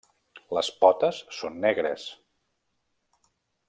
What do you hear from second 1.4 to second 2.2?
són negres.